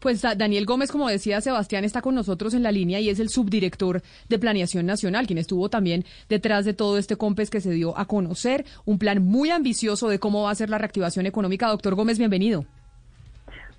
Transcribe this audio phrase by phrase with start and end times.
[0.00, 3.30] Pues Daniel Gómez, como decía Sebastián, está con nosotros en la línea y es el
[3.30, 7.98] subdirector de Planeación Nacional, quien estuvo también detrás de todo este COMPES que se dio
[7.98, 11.68] a conocer, un plan muy ambicioso de cómo va a ser la reactivación económica.
[11.68, 12.64] Doctor Gómez, bienvenido.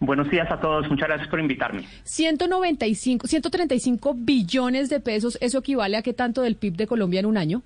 [0.02, 1.86] Buenos días a todos, muchas gracias por invitarme.
[2.04, 7.26] 195, 135 billones de pesos, ¿eso equivale a qué tanto del PIB de Colombia en
[7.26, 7.64] un año?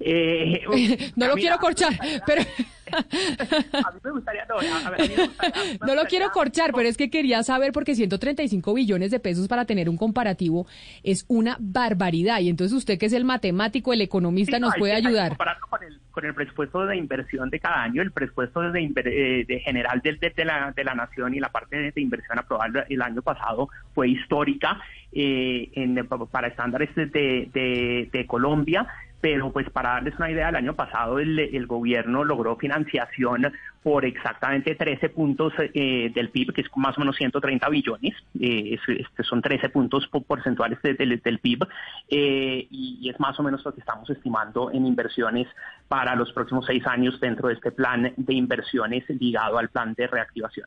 [0.00, 1.92] Eh, no lo quiero corchar,
[2.26, 2.42] pero...
[2.92, 7.94] a mí me gustaría, no, no lo quiero corchar, pero es que quería saber porque
[7.94, 10.66] 135 billones de pesos para tener un comparativo
[11.02, 12.40] es una barbaridad.
[12.40, 15.36] Y entonces usted que es el matemático, el economista, nos puede ayudar.
[15.36, 19.60] Con el, con el presupuesto de inversión de cada año, el presupuesto de, eh, de
[19.60, 23.22] general de, de, la, de la nación y la parte de, inversión aprobada el año
[23.22, 24.80] pasado fue histórica
[25.12, 28.86] eh, en, para estándares de, de Colombia
[29.20, 34.04] pero pues para darles una idea, el año pasado el, el gobierno logró financiación por
[34.04, 39.22] exactamente 13 puntos eh, del PIB, que es más o menos 130 billones, eh, este
[39.22, 41.66] son 13 puntos porcentuales del PIB,
[42.08, 45.46] eh, y, es más o menos lo que estamos estimando en inversiones
[45.86, 50.06] para los próximos seis años dentro de este plan de inversiones ligado al plan de
[50.06, 50.66] reactivación.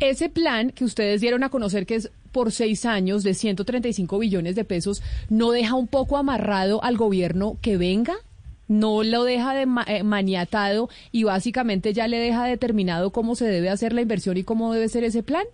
[0.00, 4.54] Ese plan que ustedes dieron a conocer que es por seis años de 135 billones
[4.54, 8.14] de pesos, ¿no deja un poco amarrado al gobierno que venga?
[8.68, 13.70] No lo deja de eh, maniatado y básicamente ya le deja determinado cómo se debe
[13.70, 15.44] hacer la inversión y cómo debe ser ese plan?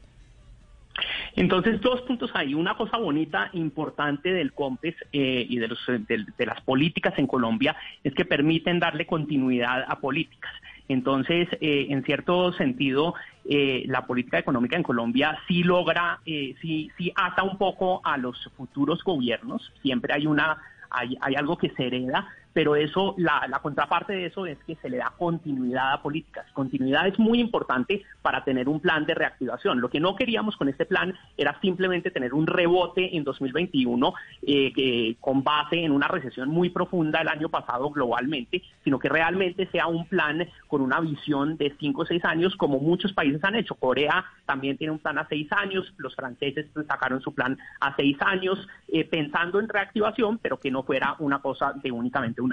[1.36, 2.54] Entonces, dos puntos ahí.
[2.54, 7.74] Una cosa bonita, importante del COMPES eh, y de, los, de, las políticas en Colombia
[8.04, 10.52] es que permiten darle continuidad a políticas.
[10.88, 17.42] Entonces, eh, en cierto sentido, la política económica en Colombia sí logra, sí, sí ata
[17.42, 19.72] un poco a los futuros gobiernos.
[19.82, 20.58] Siempre hay una,
[20.90, 24.76] hay, hay algo que se hereda, pero eso, la, la, contraparte de eso es que
[24.76, 26.46] se le da continuidad a políticas.
[26.52, 29.80] Continuidad es muy importante para tener un plan de reactivación.
[29.80, 34.14] Lo que no queríamos con este plan era simplemente tener un rebote en 2021
[34.46, 39.66] eh, con base en una recesión muy profunda el año pasado globalmente, sino que realmente
[39.72, 43.56] sea un plan con una visión de cinco o seis años, como muchos países han
[43.56, 43.74] hecho.
[43.74, 48.16] Corea también tiene un plan a seis años, los franceses sacaron su plan a seis
[48.20, 52.43] años, eh, pensando en reactivación, pero que no fuera una cosa de únicamente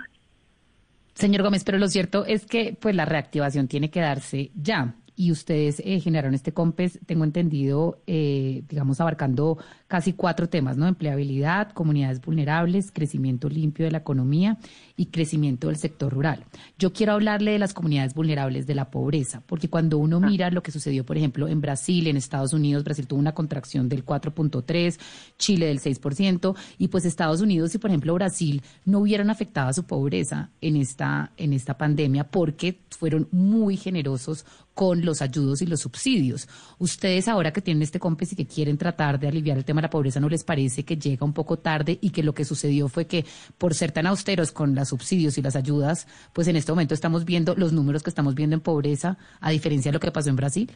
[1.14, 5.32] Señor Gómez, pero lo cierto es que pues la reactivación tiene que darse ya y
[5.32, 9.58] ustedes eh, generaron este COMPES, tengo entendido, eh, digamos, abarcando
[9.88, 10.88] casi cuatro temas, ¿no?
[10.88, 14.58] Empleabilidad, comunidades vulnerables, crecimiento limpio de la economía
[14.96, 16.46] y crecimiento del sector rural.
[16.80, 20.28] Yo quiero hablarle de las comunidades vulnerables de la pobreza, porque cuando uno ah.
[20.28, 23.90] mira lo que sucedió, por ejemplo, en Brasil, en Estados Unidos, Brasil tuvo una contracción
[23.90, 24.98] del 4.3,
[25.38, 29.74] Chile del 6%, y pues Estados Unidos y, por ejemplo, Brasil no hubieran afectado a
[29.74, 35.66] su pobreza en esta, en esta pandemia porque fueron muy generosos con los ayudos y
[35.66, 36.48] los subsidios.
[36.80, 39.84] Ustedes ahora que tienen este COMPES y que quieren tratar de aliviar el tema de
[39.84, 42.88] la pobreza, ¿no les parece que llega un poco tarde y que lo que sucedió
[42.88, 43.26] fue que
[43.58, 47.26] por ser tan austeros con los subsidios y las ayudas, pues en este momento estamos
[47.26, 50.36] viendo los números que estamos viendo en pobreza, a diferencia de lo que pasó en
[50.36, 50.72] Brasil?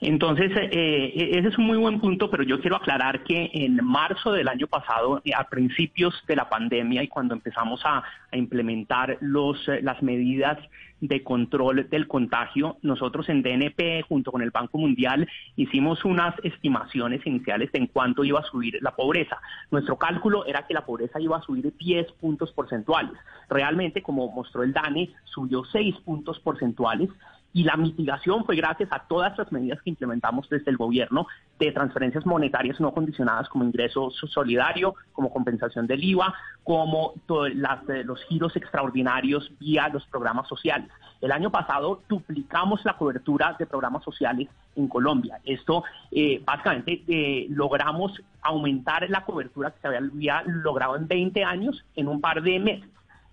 [0.00, 4.32] Entonces, eh, ese es un muy buen punto, pero yo quiero aclarar que en marzo
[4.32, 8.02] del año pasado, a principios de la pandemia y cuando empezamos a,
[8.32, 10.56] implementar los, eh, las medidas
[11.00, 17.26] de control del contagio, nosotros en DNP, junto con el Banco Mundial, hicimos unas estimaciones
[17.26, 19.38] iniciales de en cuánto iba a subir la pobreza.
[19.70, 23.12] Nuestro cálculo era que la pobreza iba a subir 10 puntos porcentuales.
[23.48, 27.08] Realmente, como mostró el DANE, subió 6 puntos porcentuales
[27.52, 31.26] y la mitigación fue gracias a todas las medidas que implementamos desde el gobierno
[31.58, 36.32] de transferencias monetarias no condicionadas como ingreso solidario, como compensación del IVA,
[36.64, 37.14] como
[37.54, 40.88] las, eh, los giros extraordinarios vía los programas sociales.
[41.20, 45.38] El año pasado duplicamos la cobertura de programas sociales en Colombia.
[45.44, 51.84] Esto eh, básicamente eh, logramos aumentar la cobertura que se había logrado en 20 años
[51.96, 52.88] en un par de meses.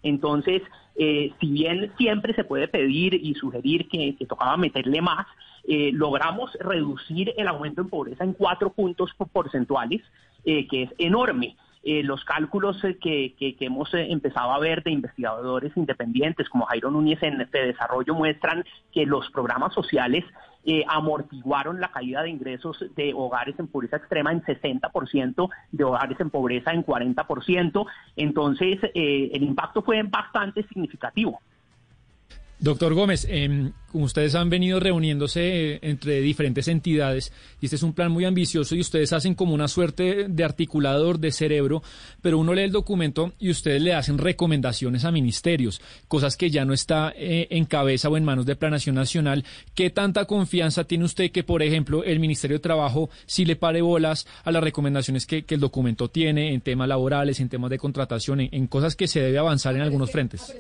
[0.07, 0.62] Entonces,
[0.95, 5.28] eh, si bien siempre se puede pedir y sugerir que, tocaba meterle más,
[5.68, 10.01] eh, logramos reducir el aumento en pobreza en cuatro puntos porcentuales,
[10.45, 11.56] eh, que es enorme.
[12.04, 17.39] los cálculos que, que, hemos empezado a ver de investigadores independientes como Jairo Núñez en
[17.39, 20.25] este desarrollo muestran que los programas sociales
[20.69, 26.19] eh, amortiguaron la caída de ingresos de hogares en pobreza extrema en 60%, de hogares
[26.19, 27.86] en pobreza en 40%.
[28.18, 31.40] Entonces, eh, el impacto fue bastante significativo.
[32.60, 33.25] Doctor Gómez,
[33.87, 37.31] como ustedes han venido reuniéndose eh, entre diferentes entidades,
[37.62, 41.19] y este es un plan muy ambicioso y ustedes hacen como una suerte de articulador
[41.19, 41.84] de cerebro,
[42.22, 46.66] pero uno lee el documento y ustedes le hacen recomendaciones a ministerios, cosas que ya
[46.66, 49.44] no está eh, en cabeza o en manos de Planación Nacional.
[49.74, 53.81] ¿Qué tanta confianza tiene usted que, por ejemplo, el Ministerio de Trabajo sí le pare
[53.81, 58.42] bolas a las recomendaciones que, el documento tiene en temas laborales, en temas de contratación,
[58.42, 60.54] en cosas que se debe avanzar en algunos frentes?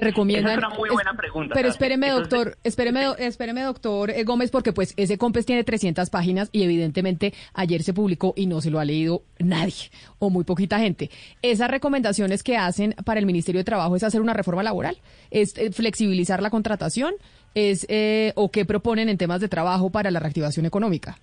[0.00, 0.52] recomiendan.
[0.52, 1.54] es una muy buena pregunta.
[1.54, 6.48] Pero espéreme, doctor, espéreme, espéreme, doctor eh, Gómez, porque pues ese COMPES tiene 300 páginas
[6.52, 10.78] y evidentemente ayer se publicó y no se lo ha leído nadie o muy poquita
[10.78, 11.10] gente.
[11.42, 14.98] Esas recomendaciones que hacen para el Ministerio de Trabajo es hacer una reforma laboral,
[15.30, 17.14] es eh, flexibilizar la contratación,
[17.54, 21.18] es eh, o qué proponen en temas de trabajo para la reactivación económica.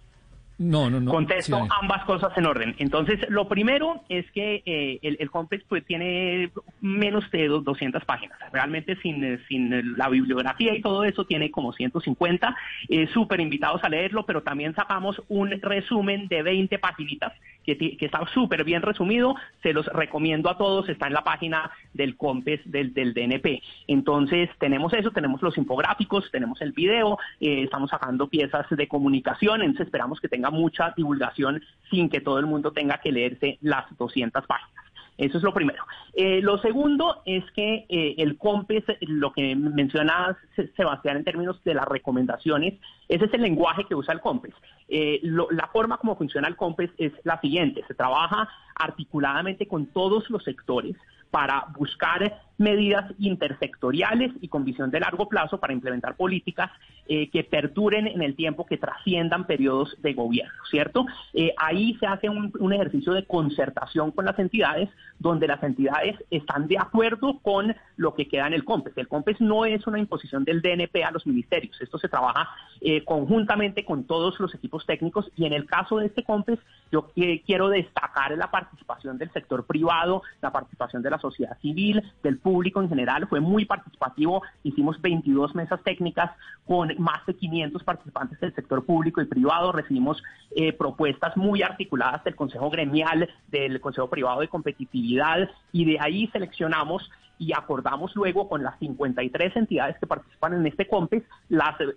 [0.57, 1.12] No, no, no.
[1.12, 2.75] Contesto ambas cosas en orden.
[2.78, 6.50] Entonces, lo primero es que eh, el, el complex pues, tiene
[6.81, 8.38] menos de 200 páginas.
[8.54, 12.56] Realmente sin, sin la bibliografía y todo eso tiene como 150.
[12.90, 17.34] Eh, Súper invitados a leerlo, pero también sacamos un resumen de 20 paginitas
[17.66, 19.36] que, que está súper bien resumido.
[19.63, 20.88] Se los recomiendo a todos.
[20.88, 23.62] Está en la página del COMPES del, del DNP.
[23.88, 29.62] Entonces, tenemos eso, tenemos los infográficos, tenemos el video, eh, estamos sacando piezas de comunicación.
[29.62, 34.45] Entonces, esperamos que mucha divulgación sin que todo el mundo tenga que leerse las 200
[34.45, 34.75] páginas.
[35.18, 35.83] Eso es lo primero.
[36.13, 40.38] Eh, lo segundo es que eh, el COMPES, lo que mencionaba
[40.75, 42.74] Sebastián en términos de las recomendaciones,
[43.07, 44.53] ese es el lenguaje que usa el COMPES.
[44.89, 50.30] Eh, la forma como funciona el COMPES es la siguiente, se trabaja articuladamente con todos
[50.30, 50.95] los sectores
[51.31, 56.72] para buscar medidas intersectoriales y con visión de largo plazo para implementar políticas
[57.07, 61.06] eh, que perduren en el tiempo, que trasciendan periodos de gobierno, ¿cierto?
[61.34, 66.68] Eh, ahí se hace un, ejercicio de concertación con las entidades, donde las entidades están
[66.68, 68.98] de acuerdo con lo que queda en el COMPES.
[68.98, 72.50] El COMPES no es una imposición del DNP a los ministerios, esto se trabaja
[72.81, 76.60] eh, conjuntamente con todos los equipos técnicos y en el caso de este COMPES
[76.92, 77.12] yo
[77.46, 82.80] quiero destacar la participación del sector privado, la participación de la sociedad civil, del público
[82.80, 86.30] en general, fue muy participativo, hicimos 22 mesas técnicas
[86.68, 90.21] con más de 500 participantes del sector público y privado, recibimos
[90.56, 96.27] eh, propuestas muy articuladas del Consejo Gremial, del Consejo Privado de Competitividad y de ahí
[96.27, 97.09] seleccionamos
[97.39, 101.88] y acordamos luego con las 53 entidades que participan en este COMPES las eh,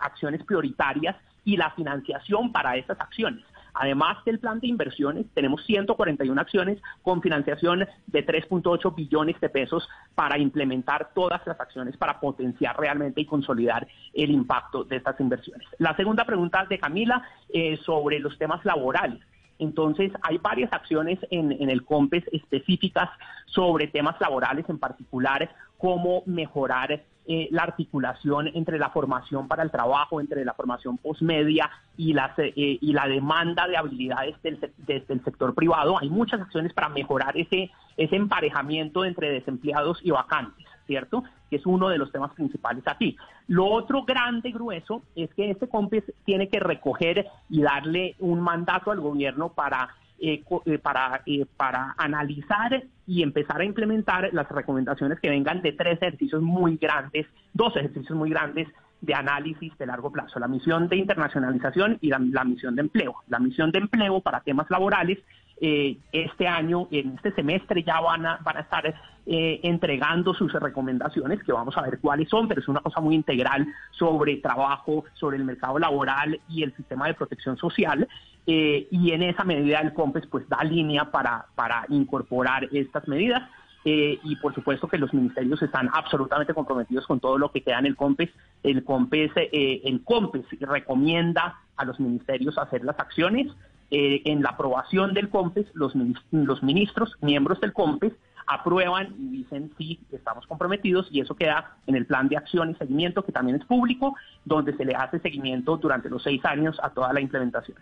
[0.00, 3.44] acciones prioritarias y la financiación para esas acciones.
[3.80, 9.88] Además del plan de inversiones, tenemos 141 acciones con financiación de 3.8 billones de pesos
[10.16, 15.68] para implementar todas las acciones para potenciar realmente y consolidar el impacto de estas inversiones.
[15.78, 19.20] La segunda pregunta de Camila eh, sobre los temas laborales.
[19.60, 23.10] Entonces, hay varias acciones en, en, el COMPES específicas
[23.46, 29.70] sobre temas laborales, en particular cómo mejorar eh, la articulación entre la formación para el
[29.70, 35.22] trabajo, entre la formación postmedia y, las, eh, y la demanda de habilidades desde el
[35.22, 35.98] sector privado.
[36.00, 40.66] Hay muchas acciones para mejorar ese, ese emparejamiento entre desempleados y vacantes.
[40.86, 41.22] ¿cierto?
[41.50, 43.16] Que es uno de los temas principales aquí.
[43.46, 48.40] Lo otro grande y grueso es que este COMPES tiene que recoger y darle un
[48.40, 50.42] mandato al gobierno para eh, eh,
[50.82, 56.42] para, eh, para analizar y empezar a implementar las recomendaciones que vengan de tres ejercicios
[56.42, 58.68] muy grandes, dos ejercicios muy grandes
[59.00, 63.14] de análisis de largo plazo, la misión de internacionalización y la, misión de empleo.
[63.28, 65.18] La misión de empleo para temas laborales,
[65.60, 68.94] este año, en este semestre ya van a, van a estar
[69.26, 73.66] entregando sus recomendaciones, que vamos a ver cuáles son, pero es una cosa muy integral
[73.90, 78.08] sobre trabajo, sobre el mercado laboral y el sistema de protección social.
[78.50, 83.42] Eh, y en esa medida el COMPES pues da línea para, para incorporar estas medidas.
[83.84, 87.78] Eh, y por supuesto que los ministerios están absolutamente comprometidos con todo lo que queda
[87.78, 88.30] en el COMPES.
[88.62, 93.52] El COMPES, eh, el COMPES recomienda a los ministerios hacer las acciones.
[93.90, 95.94] En la aprobación del COMPES, los,
[96.30, 98.12] los ministros, miembros del COMPES,
[98.48, 102.74] aprueban y dicen sí, estamos comprometidos y eso queda en el plan de acción y
[102.74, 104.14] seguimiento que también es público,
[104.44, 107.76] donde se le hace seguimiento durante los seis años a toda la implementación.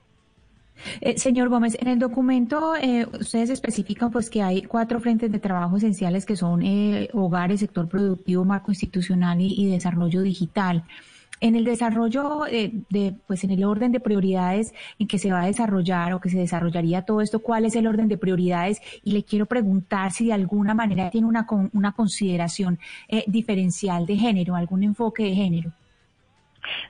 [1.00, 5.38] Eh, señor Gómez, en el documento eh, ustedes especifican pues que hay cuatro frentes de
[5.38, 10.84] trabajo esenciales que son eh, hogares, sector productivo, marco institucional y, desarrollo digital.
[11.40, 15.46] En el desarrollo de, pues en el orden de prioridades en que se va a
[15.46, 18.80] desarrollar o que se desarrollaría todo esto, ¿cuál es el orden de prioridades?
[19.04, 22.78] Y le quiero preguntar si de alguna manera tiene una, una consideración
[23.26, 25.72] diferencial de género, algún enfoque de género.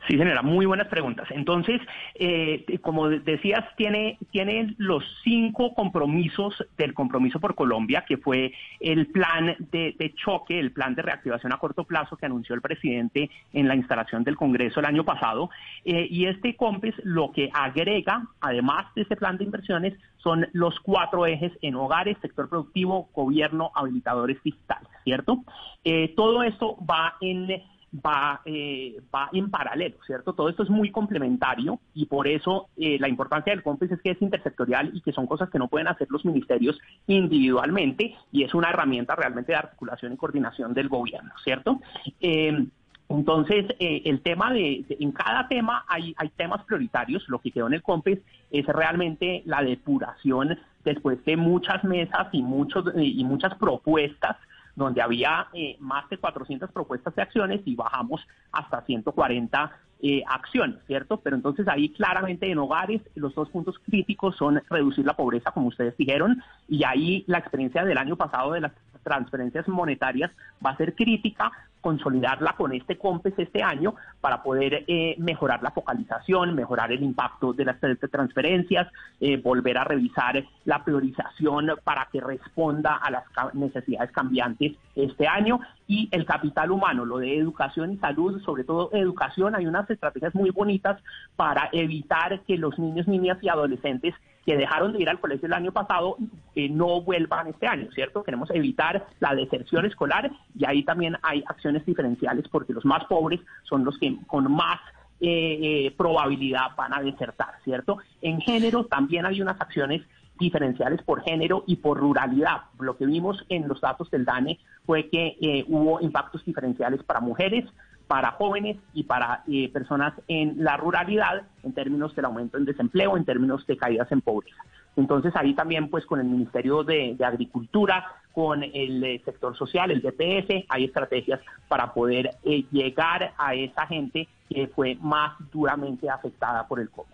[0.09, 1.29] Sí, señora, muy buenas preguntas.
[1.31, 1.81] Entonces,
[2.15, 9.07] eh, como decías, tiene, tiene los cinco compromisos del compromiso por Colombia, que fue el
[9.09, 13.69] plan de, choque, el plan de reactivación a corto plazo que anunció el presidente en
[13.69, 15.51] la instalación del Congreso el año pasado.
[15.85, 20.79] Eh, y este COMPES lo que agrega, además de este plan de inversiones, son los
[20.81, 25.45] cuatro ejes en hogares, sector productivo, gobierno, habilitadores fiscales, ¿cierto?
[25.85, 27.63] Eh, todo esto va en
[28.05, 30.33] va, eh, va en paralelo, ¿cierto?
[30.33, 34.11] Todo esto es muy complementario y por eso eh, la importancia del COMPES es que
[34.11, 38.55] es intersectorial y que son cosas que no pueden hacer los ministerios individualmente y es
[38.55, 41.81] una herramienta realmente de articulación y coordinación del gobierno, ¿cierto?
[42.21, 42.67] Eh,
[43.09, 47.23] entonces, el tema de, en cada tema hay, hay temas prioritarios.
[47.29, 48.19] Lo que quedó en el COMPES
[48.51, 54.37] es realmente la depuración después de muchas mesas y, muchos, y muchas propuestas
[54.77, 58.21] donde había eh, más de 400 propuestas de acciones y bajamos
[58.53, 61.17] hasta 140 eh, acciones, ¿cierto?
[61.17, 65.69] Pero entonces ahí claramente en hogares los dos puntos críticos son reducir la pobreza, como
[65.69, 68.73] ustedes dijeron, y ahí la experiencia del año pasado de las
[69.07, 70.33] transferencias monetarias
[70.65, 71.53] va a ser crítica
[71.87, 77.53] consolidarla con este COMPES este año para poder eh, mejorar la focalización, mejorar el impacto
[77.53, 77.77] de las
[78.11, 78.89] transferencias,
[79.21, 85.61] eh, volver a revisar la priorización para que responda a las necesidades cambiantes este año.
[85.87, 90.35] Y el capital humano, lo de educación y salud, sobre todo educación, hay unas estrategias
[90.35, 91.01] muy bonitas
[91.37, 94.13] para evitar que los niños, niñas y adolescentes
[94.47, 96.17] que dejaron de ir al colegio el año pasado
[96.55, 98.23] eh, no vuelvan este año, ¿cierto?
[98.23, 103.41] Queremos evitar la deserción escolar y ahí también hay acciones diferenciales porque los más pobres
[103.65, 104.79] son los que con más
[105.21, 107.99] eh, eh, probabilidad van a desertar, ¿cierto?
[108.23, 110.03] En género también hay unas acciones
[110.39, 112.63] diferenciales por género y por ruralidad.
[112.79, 117.65] Lo que vimos en los datos del DANE fue que hubo impactos diferenciales para mujeres,
[118.07, 123.17] para jóvenes y para eh, personas en la ruralidad en términos del aumento en desempleo,
[123.17, 124.63] en términos de caídas en pobreza.
[124.97, 130.01] Entonces ahí también pues con el Ministerio de, Agricultura, con el eh, sector social, el
[130.01, 136.67] DPS, hay estrategias para poder eh, llegar a esa gente que fue más duramente afectada
[136.67, 137.11] por el COVID.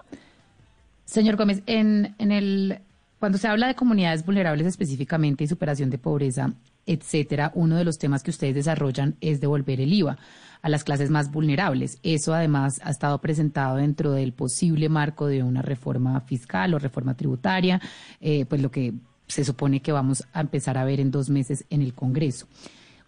[1.05, 2.79] Señor Gómez, en, en el
[3.19, 6.51] cuando se habla de comunidades vulnerables específicamente y superación de pobreza,
[6.87, 10.19] etcétera, uno de los temas que ustedes desarrollan es devolver el IVA
[10.63, 11.99] a las clases más vulnerables.
[12.03, 17.15] Eso además ha estado presentado dentro del posible marco de una reforma fiscal o reforma
[17.17, 17.81] tributaria,
[18.21, 18.95] eh, pues lo que
[19.27, 22.47] se supone que vamos a empezar a ver en dos meses en el Congreso.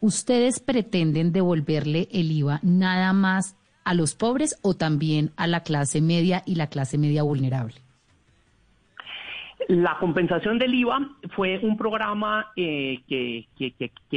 [0.00, 3.54] ¿Ustedes pretenden devolverle el IVA nada más
[3.85, 7.84] a los pobres o también a la clase media y la clase media vulnerable?
[9.68, 13.47] La compensación del IVA fue un programa eh, que,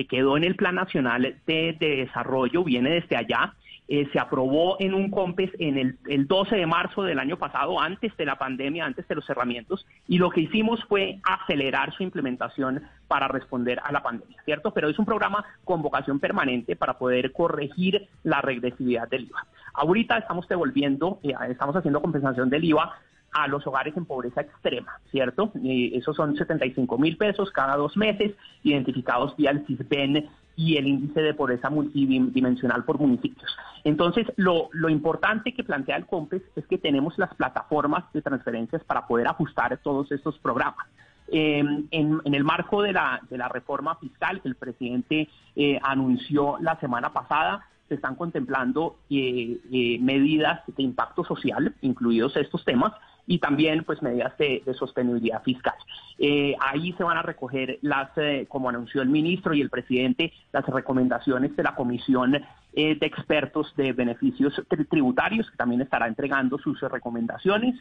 [0.07, 3.53] quedó en el Plan Nacional de, Desarrollo, viene desde allá.
[3.89, 7.79] Eh, se aprobó en un COMPES en el, el, 12 de marzo del año pasado,
[7.79, 12.03] antes de la pandemia, antes de los cerramientos, y lo que hicimos fue acelerar su
[12.03, 14.71] implementación para responder a la pandemia, ¿cierto?
[14.71, 19.47] Pero es un programa con vocación permanente para poder corregir la regresividad del IVA.
[19.73, 22.93] Ahorita estamos devolviendo, eh, estamos haciendo compensación del IVA
[23.31, 25.51] a los hogares en pobreza extrema, ¿cierto?
[25.63, 31.21] Esos son 75 mil pesos cada dos meses, identificados vía el CISBEN y el índice
[31.21, 33.55] de pobreza multidimensional por municipios.
[33.83, 39.05] Entonces, lo, importante que plantea el COMPES es que tenemos las plataformas de transferencias para
[39.05, 40.87] poder ajustar todos estos programas.
[41.29, 46.57] Em, en, el marco de la, de la reforma fiscal que el presidente eh, anunció
[46.59, 52.93] la semana pasada, se están contemplando eh, eh, medidas de impacto social, incluidos estos temas,
[53.25, 55.75] y también pues medidas de, sostenibilidad fiscal.
[56.17, 58.09] Eh, ahí se van a recoger las,
[58.47, 62.41] como anunció el ministro y el presidente, las recomendaciones de la Comisión
[62.77, 64.53] eh, de Expertos de Beneficios
[64.89, 67.75] Tributarios, que también estará entregando sus recomendaciones,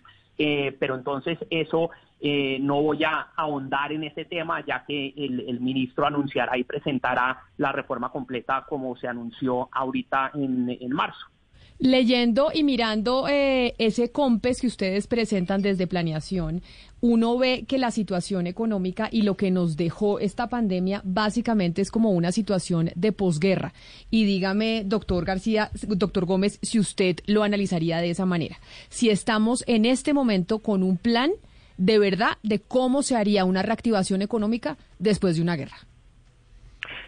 [0.78, 1.90] pero entonces eso
[2.60, 7.72] no voy a ahondar en ese tema, ya que el, ministro anunciará y presentará la
[7.72, 11.26] reforma completa como se anunció ahorita en marzo.
[11.78, 16.62] Leyendo y mirando eh, ese COMPES que ustedes presentan desde planeación,
[17.02, 21.90] uno ve que la situación económica y lo que nos dejó esta pandemia básicamente es
[21.90, 23.74] como una situación de posguerra.
[24.10, 28.56] Y dígame, doctor García, doctor Gómez, si usted lo analizaría de esa manera.
[28.88, 31.30] Si estamos en este momento con un plan
[31.76, 35.76] de verdad de cómo se haría una reactivación económica después de una guerra.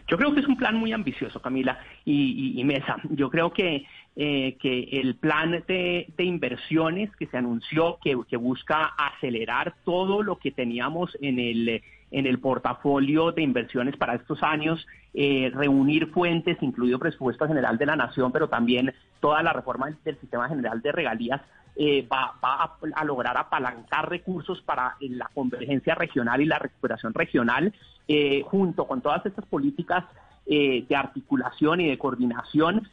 [0.08, 2.96] Yo creo que es un plan muy ambicioso, Camila y, Mesa.
[3.10, 3.84] Yo creo que,
[4.20, 10.50] eh, que el plan de, inversiones que se anunció, que, busca acelerar todo lo que
[10.50, 14.84] teníamos en el, en el portafolio de inversiones para estos años,
[15.14, 20.18] eh, reunir fuentes, incluido presupuesto general de la nación, pero también toda la reforma del
[20.18, 21.40] sistema general de regalías,
[21.76, 27.72] eh, va, a, lograr apalancar recursos para la convergencia regional y la recuperación regional,
[28.08, 30.04] eh, junto con todas estas políticas
[30.48, 32.88] de articulación y de coordinación,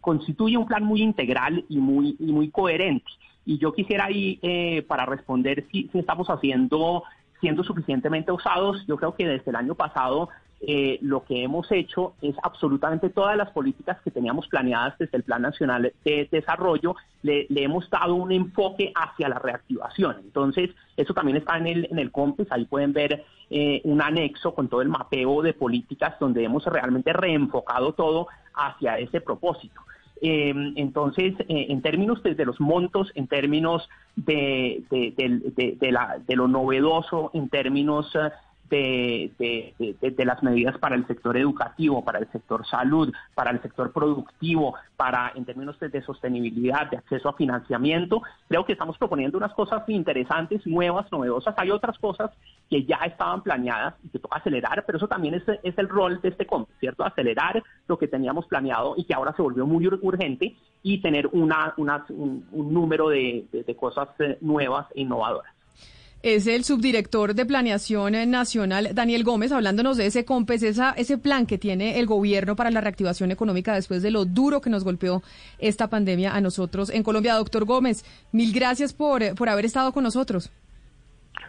[0.00, 3.10] constituye un plan muy integral y muy, y muy coherente.
[3.44, 4.38] Y yo quisiera ahí,
[4.86, 7.02] para responder si, si estamos haciendo
[7.42, 8.86] siendo suficientemente usados.
[8.86, 10.30] Yo creo que desde el año pasado
[10.64, 15.24] eh, lo que hemos hecho es absolutamente todas las políticas que teníamos planeadas desde el
[15.24, 20.18] Plan Nacional de Desarrollo, le, hemos dado un enfoque hacia la reactivación.
[20.20, 24.54] Entonces, eso también está en el, en el COMPES, ahí pueden ver eh, un anexo
[24.54, 29.80] con todo el mapeo de políticas donde hemos realmente reenfocado todo hacia ese propósito.
[30.20, 37.48] Em, entonces, eh, en términos de los montos, en términos de, de lo novedoso, en
[37.48, 38.12] términos
[38.74, 43.92] eh, de, las medidas para el sector educativo, para el sector salud, para el sector
[43.92, 48.22] productivo, para en términos de, sostenibilidad, de acceso a financiamiento.
[48.48, 51.54] Creo que estamos proponiendo unas cosas interesantes, nuevas, novedosas.
[51.58, 52.30] Hay otras cosas
[52.70, 55.44] que ya estaban planeadas y que toca acelerar, pero eso también es,
[55.76, 57.04] el rol de este COMP, ¿cierto?
[57.04, 61.74] Acelerar lo que teníamos planeado y que ahora se volvió muy urgente y tener una,
[61.76, 65.52] un, un número de cosas eh, nuevas e innovadoras
[66.22, 71.46] es el subdirector de Planeación Nacional, Daniel Gómez, hablándonos de ese COMPES, esa, ese plan
[71.46, 75.22] que tiene el gobierno para la reactivación económica después de lo duro que nos golpeó
[75.58, 77.34] esta pandemia a nosotros en Colombia.
[77.34, 80.50] Doctor Gómez, mil gracias por, por haber estado con nosotros.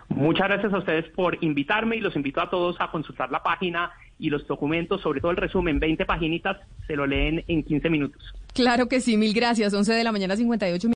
[0.09, 3.91] Muchas gracias a ustedes por invitarme y los invito a todos a consultar la página
[4.19, 8.21] y los documentos, sobre todo el resumen, 20 paginitas, se lo leen en 15 minutos.
[8.53, 9.73] Claro que sí, mil gracias.
[9.73, 10.87] 11 de la mañana, 58